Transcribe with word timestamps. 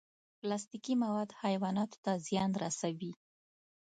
پلاستيکي 0.39 0.93
مواد 1.03 1.29
حیواناتو 1.41 1.97
ته 2.05 2.11
زیان 2.27 2.51
رسوي. 2.63 3.11